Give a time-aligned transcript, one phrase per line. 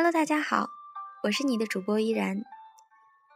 [0.00, 0.70] Hello，大家好，
[1.24, 2.44] 我是你的主播依然。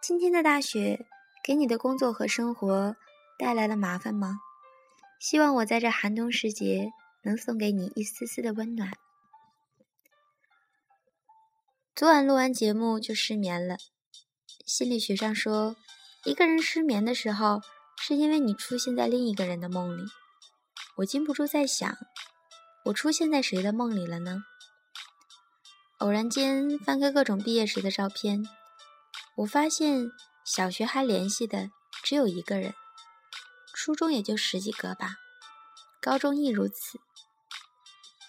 [0.01, 1.05] 今天的大雪
[1.43, 2.95] 给你的工作和生活
[3.37, 4.39] 带来了麻烦吗？
[5.19, 6.93] 希望我在这寒冬时节
[7.25, 8.93] 能送给你一丝丝的温暖。
[11.97, 13.77] 昨晚录完节目就失眠了。
[14.65, 15.75] 心理学上说，
[16.25, 17.61] 一个人失眠的时候，
[17.99, 20.05] 是因为你出现在另一个人的梦里。
[20.99, 21.93] 我禁不住在想，
[22.85, 24.45] 我出现在谁的梦里了呢？
[26.03, 28.45] 偶然间翻开各种毕业时的照片，
[29.37, 30.11] 我发现
[30.45, 31.71] 小学还联系的
[32.03, 32.75] 只有一个人，
[33.73, 35.15] 初中也就十几个吧，
[36.01, 36.99] 高中亦如此，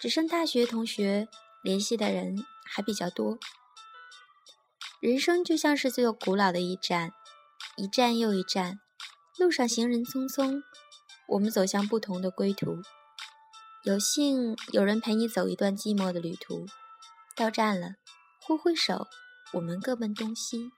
[0.00, 1.26] 只剩大学同学
[1.64, 3.40] 联系的人还比较多。
[5.00, 7.12] 人生就像是最古老的一站，
[7.76, 8.78] 一站又一站，
[9.36, 10.62] 路上行人匆匆，
[11.26, 12.80] 我们走向不同的归途。
[13.82, 16.66] 有幸有人陪你走一段寂寞的旅途。
[17.36, 17.96] 到站了，
[18.42, 19.08] 挥挥手，
[19.54, 20.70] 我们各奔东西。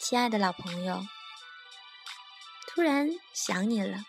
[0.00, 1.04] 亲爱的老朋友，
[2.68, 4.04] 突然想你了。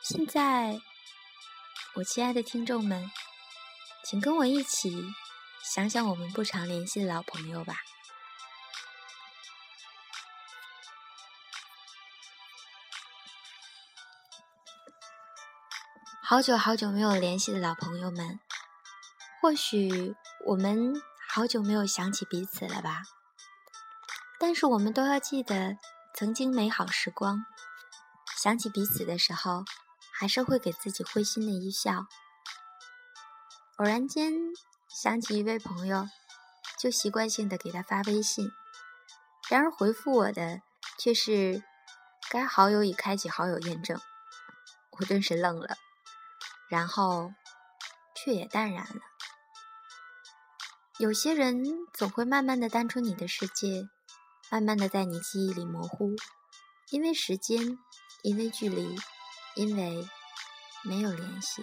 [0.00, 0.80] 现在，
[1.94, 3.10] 我亲爱的听众们，
[4.04, 5.12] 请跟我一起
[5.74, 7.74] 想想我们不常联系的老朋友吧。
[16.30, 18.38] 好久好久没有联系的老朋友们，
[19.40, 20.92] 或许我们
[21.26, 23.04] 好久没有想起彼此了吧？
[24.38, 25.78] 但是我们都要记得
[26.14, 27.46] 曾经美好时光。
[28.36, 29.64] 想起彼此的时候，
[30.12, 32.04] 还是会给自己会心的一笑。
[33.78, 34.34] 偶然间
[34.86, 36.10] 想起一位朋友，
[36.78, 38.52] 就习惯性的给他发微信，
[39.48, 40.60] 然而回复我的
[40.98, 41.62] 却是
[42.28, 43.98] “该好友已开启好友验证”，
[45.00, 45.78] 我顿时愣了。
[46.68, 47.32] 然后，
[48.14, 49.00] 却也淡然了。
[50.98, 53.88] 有些人总会慢慢的淡出你的世界，
[54.50, 56.14] 慢慢的在你记忆里模糊，
[56.90, 57.78] 因为时间，
[58.22, 58.96] 因为距离，
[59.54, 60.06] 因为
[60.84, 61.62] 没有联系。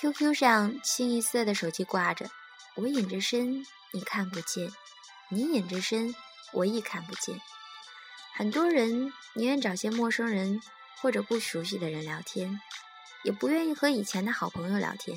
[0.00, 2.28] QQ 上清一色的手机挂着，
[2.76, 4.68] 我隐着身，你看不见；
[5.30, 6.14] 你隐着身，
[6.52, 7.40] 我亦看不见。
[8.34, 10.60] 很多人宁愿找些陌生人。
[11.00, 12.60] 或者不熟悉的人聊天，
[13.24, 15.16] 也不愿意和以前的好朋友聊天，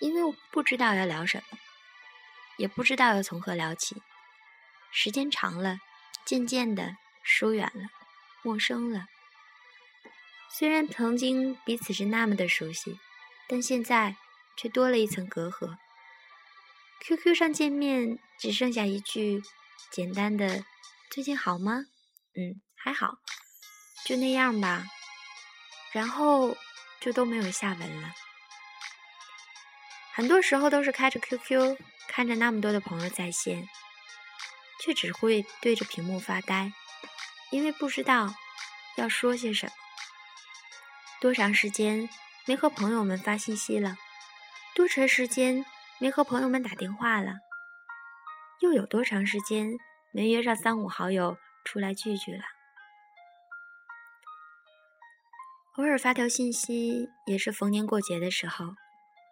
[0.00, 1.58] 因为我不知道要聊什么，
[2.58, 4.02] 也不知道要从何聊起。
[4.92, 5.78] 时间长了，
[6.24, 7.88] 渐渐的疏远了，
[8.42, 9.06] 陌生了。
[10.50, 13.00] 虽然曾经彼此是那么的熟悉，
[13.48, 14.16] 但现在
[14.56, 15.76] 却多了一层隔阂。
[17.00, 19.42] QQ 上见面只剩下一句
[19.90, 20.64] 简单的
[21.10, 21.82] “最近好吗
[22.36, 23.18] ？”“嗯，还好。”
[24.04, 24.84] 就那样吧，
[25.92, 26.56] 然后
[27.00, 28.12] 就都没有下文了。
[30.12, 31.76] 很多时候都是开着 QQ，
[32.06, 33.68] 看着那么多的朋友在线，
[34.80, 36.72] 却只会对着屏幕发呆，
[37.50, 38.34] 因为不知道
[38.96, 39.72] 要说些什么。
[41.20, 42.08] 多长时间
[42.44, 43.96] 没和朋友们发信息了？
[44.74, 45.64] 多长时间
[45.98, 47.32] 没和朋友们打电话了？
[48.60, 49.72] 又有多长时间
[50.12, 52.44] 没约上三五好友出来聚聚了？
[55.84, 58.74] 偶尔发条信息，也是逢年过节的时候，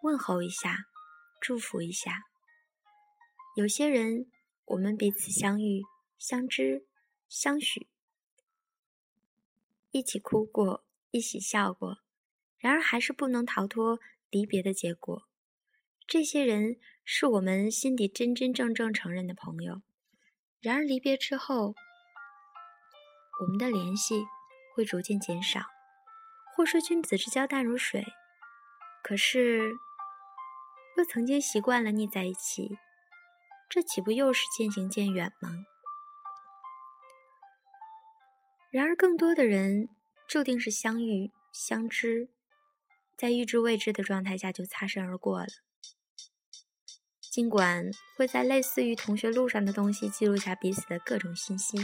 [0.03, 0.85] 问候一下，
[1.41, 2.25] 祝福一下。
[3.55, 4.27] 有些人，
[4.65, 5.81] 我们彼此相遇、
[6.19, 6.85] 相知、
[7.27, 7.87] 相许，
[9.89, 11.97] 一起哭过，一起笑过，
[12.59, 13.97] 然而还是不能逃脱
[14.29, 15.27] 离别的结果。
[16.05, 19.81] 这些人是我们心底真真正正承认的朋友，
[20.61, 21.73] 然而离别之后，
[23.41, 24.23] 我们的联系
[24.75, 25.72] 会逐渐减少。
[26.63, 28.05] 或说君子之交淡如水，
[29.03, 29.73] 可是
[30.95, 32.77] 又曾经习惯了腻在一起，
[33.67, 35.49] 这岂不又是渐行渐远吗？
[38.71, 39.89] 然而，更多的人
[40.25, 42.29] 注定是相遇相知，
[43.17, 45.47] 在预知未知的状态下就擦身而过了。
[47.29, 51.77] 尽管会在类似于同学录上的东西记录下彼此的各种信息，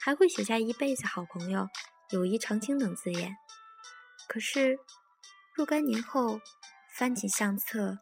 [0.00, 1.66] 还会写下一辈子好朋友、
[2.10, 3.36] 友谊长青等字眼。
[4.28, 4.78] 可是，
[5.54, 6.40] 若干年后
[6.96, 7.98] 翻起相册，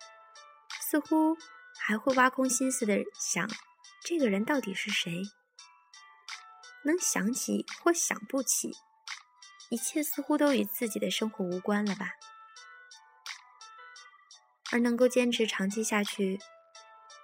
[0.80, 1.36] 似乎
[1.78, 3.48] 还会挖空心思的想，
[4.04, 5.22] 这个人到底是谁？
[6.84, 8.72] 能想起或想不起，
[9.70, 12.12] 一切似乎都与自己的生活无关了吧？
[14.72, 16.38] 而能够坚持长期下去，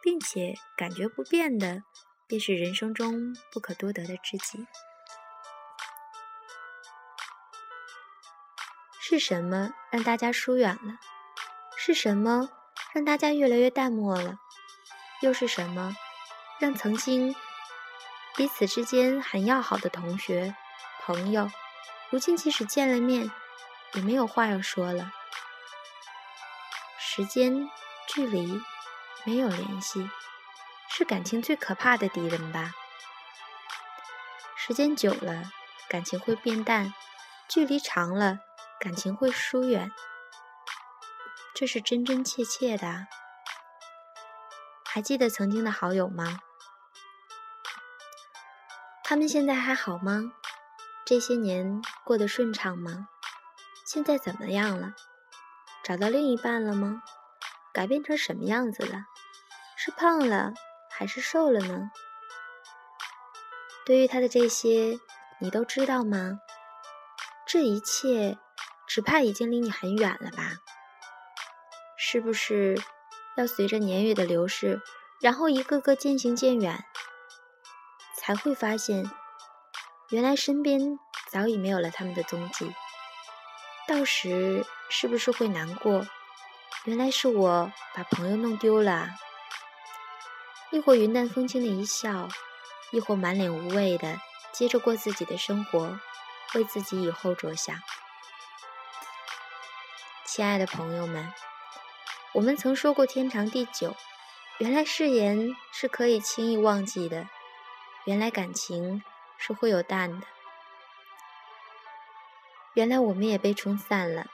[0.02, 1.84] 并且感觉不变的，
[2.26, 4.66] 便是人生中不可多得的知己。
[9.18, 10.98] 是什么让大家疏远了？
[11.74, 12.50] 是什么
[12.92, 14.36] 让大家越来越淡漠了？
[15.22, 15.96] 又是什么
[16.60, 17.34] 让曾经
[18.36, 20.54] 彼此之间很要好的同学、
[21.00, 21.50] 朋友，
[22.10, 23.30] 如今即使见了面，
[23.94, 25.10] 也没有话要说了？
[26.98, 27.70] 时间、
[28.06, 28.60] 距离，
[29.24, 30.10] 没有联系，
[30.90, 32.72] 是感情最可怕的敌人吧？
[34.54, 35.44] 时间久了，
[35.88, 36.92] 感情会变淡；
[37.48, 38.40] 距离长了。
[38.78, 39.90] 感情会疏远，
[41.54, 43.06] 这是真真切切的。
[44.84, 46.38] 还记得曾经的好友吗？
[49.02, 50.32] 他们现在还好吗？
[51.04, 53.08] 这些年过得顺畅吗？
[53.84, 54.94] 现在怎么样了？
[55.82, 57.02] 找到另一半了吗？
[57.72, 59.04] 改变成什么样子了？
[59.76, 60.52] 是胖了
[60.90, 61.90] 还是瘦了呢？
[63.84, 64.98] 对于他的这些，
[65.40, 66.38] 你都知道吗？
[67.46, 68.38] 这一切。
[68.96, 70.54] 只怕已经离你很远了吧？
[71.98, 72.80] 是不是
[73.36, 74.80] 要随着年月的流逝，
[75.20, 76.82] 然后一个个渐行渐远，
[78.16, 79.10] 才会发现，
[80.08, 80.98] 原来身边
[81.30, 82.72] 早已没有了他们的踪迹？
[83.86, 86.06] 到时是不是会难过？
[86.86, 89.10] 原来是我把朋友弄丢了。
[90.72, 92.30] 亦或云淡风轻的一笑，
[92.92, 94.18] 亦或满脸无畏的
[94.54, 96.00] 接着过自己的生活，
[96.54, 97.78] 为自己以后着想。
[100.36, 101.32] 亲爱的朋友们，
[102.34, 103.96] 我们曾说过天长地久，
[104.58, 107.26] 原来誓言是可以轻易忘记的，
[108.04, 109.02] 原来感情
[109.38, 110.26] 是会有淡的，
[112.74, 114.26] 原来我们也被冲散了，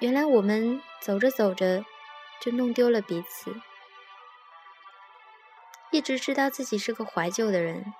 [0.00, 1.82] 原来我们走着走着
[2.42, 3.58] 就弄丢了彼此。
[5.90, 7.94] 一直知道自己是个怀旧的人，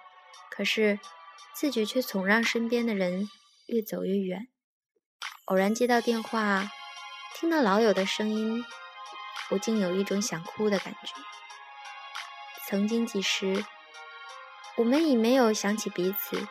[0.50, 1.00] 可是
[1.54, 3.30] 自己却总让身边的人
[3.68, 4.48] 越走越远。
[5.46, 6.68] 偶然接到电话。
[7.34, 8.64] 听到老友的声音，
[9.50, 11.14] 我竟有一种想哭的感觉。
[12.66, 13.64] 曾经几时，
[14.76, 16.46] 我们已没有想起彼此，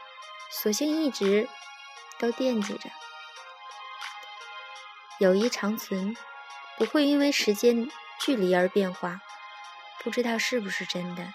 [0.51, 1.47] 索性一直
[2.17, 2.89] 都惦记着。
[5.19, 6.15] 友谊长存，
[6.77, 7.89] 不会因为时间
[8.19, 9.19] 距离而变化。
[10.03, 11.33] 不知道是不是真的？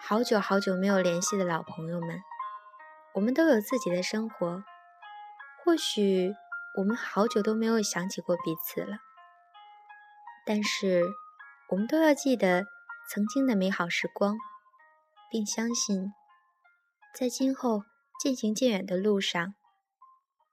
[0.00, 2.22] 好久好久没有联系的老朋友们，
[3.14, 4.62] 我们都有自己的生活，
[5.64, 6.32] 或许。
[6.76, 8.98] 我们好久都没有想起过彼此了，
[10.44, 11.02] 但是
[11.70, 12.66] 我们都要记得
[13.08, 14.36] 曾经的美好时光，
[15.30, 16.12] 并相信，
[17.18, 17.84] 在今后
[18.20, 19.54] 渐行渐远的路上，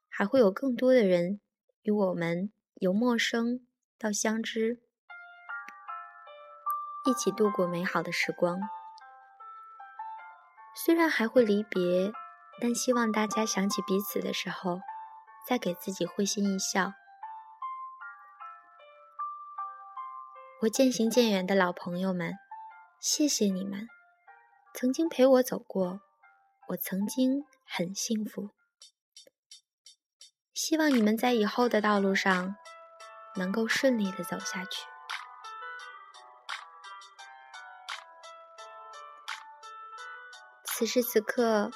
[0.08, 1.42] 还会有更多的人
[1.82, 3.66] 与我们由陌生
[3.98, 4.80] 到相知，
[7.04, 8.58] 一起度过美好的时光。
[10.74, 12.10] 虽然还会离别，
[12.62, 14.80] 但希望大家想起彼此的时候。
[15.46, 16.92] 再给自己会心一笑。
[20.62, 22.32] 我渐行渐远的老朋友们，
[22.98, 23.86] 谢谢你们
[24.72, 26.00] 曾经陪我走过，
[26.68, 28.50] 我曾经很幸福。
[30.54, 32.56] 希望你们在以后的道路上
[33.36, 34.86] 能够顺利的走下去。
[40.64, 41.70] 此时此刻，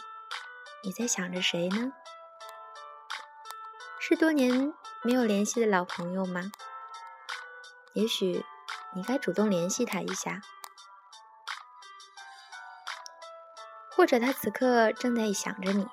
[0.82, 1.92] 你在想着谁呢？
[4.10, 4.72] 是多年
[5.02, 6.50] 没有联系的老朋友吗？
[7.92, 8.42] 也许
[8.94, 10.40] 你该主动联系他一下，
[13.90, 15.86] 或者他此刻正在想着你。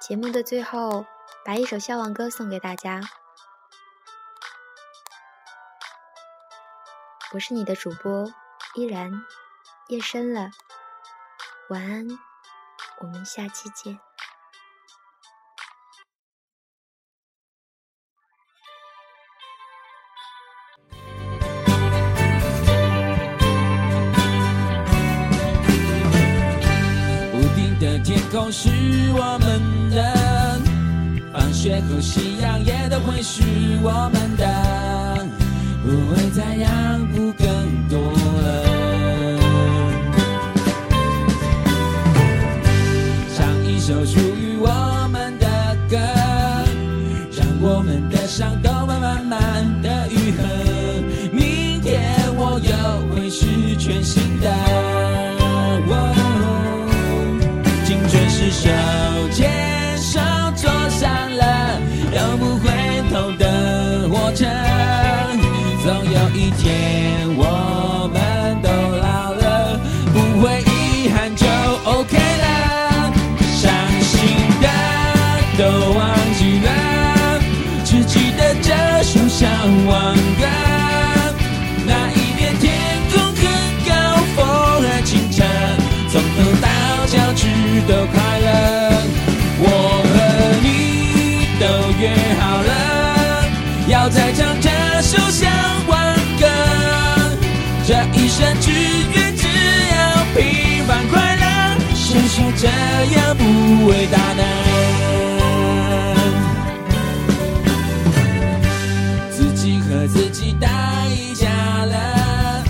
[0.00, 1.06] 节目的最后，
[1.44, 3.00] 把一首消亡歌送给大家。
[7.32, 8.34] 我是你的主播
[8.74, 9.24] 依然，
[9.86, 10.50] 夜深了，
[11.68, 12.08] 晚安，
[13.02, 14.05] 我们下期见。
[28.36, 28.68] 都是
[29.14, 30.60] 我们的，
[31.32, 33.42] 放学后夕阳也都会是
[33.82, 35.26] 我们的，
[35.82, 37.46] 不会再让步更
[37.88, 37.98] 多
[38.42, 38.46] 了。
[43.34, 45.46] 唱一首属于我们的
[45.88, 45.96] 歌，
[47.32, 50.42] 让我们的伤都慢慢慢的愈合，
[51.32, 54.22] 明天我又会是全新
[58.56, 58.70] 手
[59.30, 59.50] 牵
[59.98, 60.18] 手
[60.56, 61.78] 坐上了
[62.14, 62.70] 永不回
[63.12, 64.46] 头的火车，
[65.84, 68.16] 总有一天我们
[68.62, 69.78] 都老了，
[70.12, 71.46] 不会遗憾就
[71.84, 73.12] OK 了，
[73.56, 73.64] 伤
[74.00, 74.16] 心
[74.62, 74.66] 的
[75.58, 75.60] 都
[75.92, 76.00] 忘
[76.38, 76.68] 记了，
[77.84, 78.72] 只记得这
[79.02, 79.46] 首小
[79.86, 80.42] 忘歌。
[81.86, 82.64] 那一年天
[83.12, 83.44] 空很
[83.86, 83.92] 高，
[84.34, 84.36] 风
[84.82, 85.46] 儿轻唱，
[86.10, 86.66] 从头到
[87.06, 87.42] 脚趾
[87.86, 88.25] 都。
[98.36, 99.96] 生只愿只要
[100.34, 101.42] 平凡快乐，
[101.94, 102.68] 谁说这
[103.16, 104.42] 样不伟大呢？
[109.30, 110.68] 自己和自己打
[111.06, 111.48] 一架
[111.86, 112.62] 了，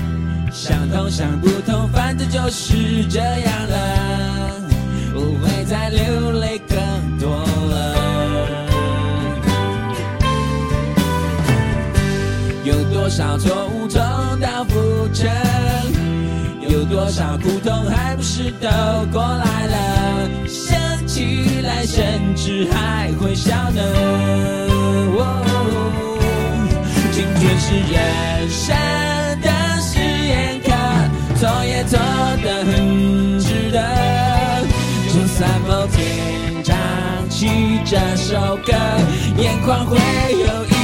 [0.52, 4.60] 想通想不通，反正就是这样了，
[5.12, 6.25] 不会再流
[13.06, 14.00] 多少错误重
[14.40, 15.28] 蹈覆辙？
[16.68, 18.68] 有多少苦痛还不是都
[19.12, 20.28] 过来了？
[20.48, 23.80] 想起来甚至还会笑呢。
[25.18, 25.22] 哦
[27.12, 28.74] 青春是人生
[29.40, 29.48] 的
[29.80, 30.72] 实验课，
[31.38, 31.96] 错也错
[32.42, 33.78] 得很值得。
[35.14, 35.96] 就算某天
[36.64, 36.76] 唱
[37.30, 38.72] 起这首歌，
[39.38, 40.75] 眼眶会有一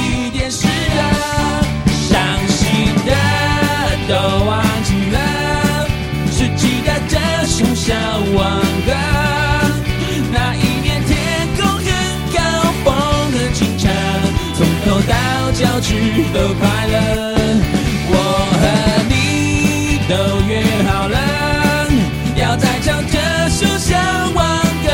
[8.33, 8.91] 向往歌。
[10.31, 11.11] 那一年天
[11.55, 11.85] 空很
[12.33, 12.37] 高，
[12.83, 12.87] 风
[13.31, 13.87] 很清澈，
[14.55, 15.13] 从头到
[15.51, 15.93] 脚趾
[16.33, 16.95] 都快乐。
[18.09, 18.13] 我
[18.59, 18.63] 和
[19.09, 20.13] 你都
[20.47, 20.51] 约
[20.89, 21.17] 好了，
[22.35, 23.15] 要再唱这
[23.49, 24.43] 首向往
[24.83, 24.89] 歌。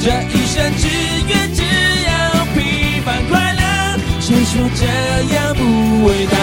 [0.00, 0.88] 这一生只
[1.28, 1.62] 愿只
[2.06, 3.62] 要平凡快乐，
[4.20, 4.84] 谁说这
[5.34, 6.36] 样不伟大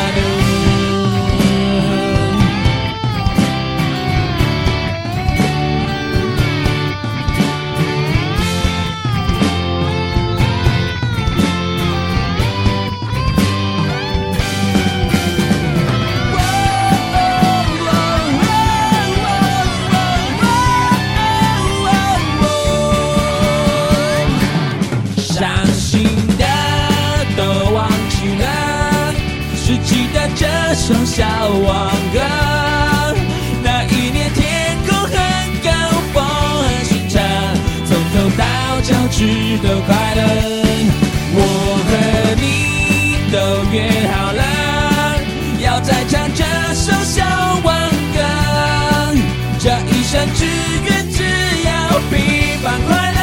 [39.21, 40.21] 到脚趾都快乐。
[41.33, 41.37] 我
[41.85, 41.89] 和
[42.41, 42.43] 你
[43.31, 43.37] 都
[43.71, 43.75] 约
[44.11, 44.41] 好了，
[45.59, 47.17] 要再唱这首向
[47.63, 47.69] 往
[48.13, 48.19] 歌。
[49.59, 50.45] 这一生只
[50.85, 51.23] 愿只
[51.63, 51.69] 要
[52.09, 53.19] 平凡快乐，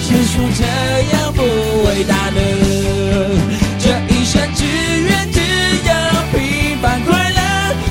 [0.00, 0.62] 谁说这
[1.12, 1.42] 样不
[1.88, 2.38] 伟大呢？
[3.78, 3.84] 这
[4.14, 5.40] 一生只愿只
[5.88, 5.90] 要
[6.32, 7.40] 平凡快乐，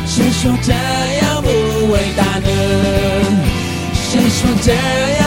[0.08, 1.48] 谁说这样不
[1.92, 2.48] 伟大呢？
[3.94, 5.21] 谁说这样？